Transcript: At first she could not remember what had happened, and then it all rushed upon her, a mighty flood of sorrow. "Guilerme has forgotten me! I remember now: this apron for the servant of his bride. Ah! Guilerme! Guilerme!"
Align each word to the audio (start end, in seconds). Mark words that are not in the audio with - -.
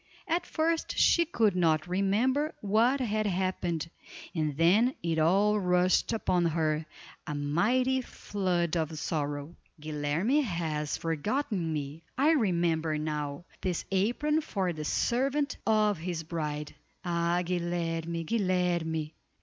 At 0.27 0.47
first 0.47 0.97
she 0.97 1.25
could 1.25 1.55
not 1.55 1.85
remember 1.87 2.55
what 2.61 2.99
had 2.99 3.27
happened, 3.27 3.87
and 4.33 4.57
then 4.57 4.95
it 5.03 5.19
all 5.19 5.59
rushed 5.59 6.11
upon 6.11 6.45
her, 6.45 6.87
a 7.27 7.35
mighty 7.35 8.01
flood 8.01 8.75
of 8.75 8.97
sorrow. 8.97 9.55
"Guilerme 9.79 10.41
has 10.41 10.97
forgotten 10.97 11.71
me! 11.71 12.01
I 12.17 12.31
remember 12.31 12.97
now: 12.97 13.43
this 13.61 13.85
apron 13.91 14.41
for 14.41 14.73
the 14.73 14.85
servant 14.85 15.57
of 15.67 15.99
his 15.99 16.23
bride. 16.23 16.73
Ah! 17.05 17.43
Guilerme! 17.45 18.25
Guilerme!" 18.25 19.11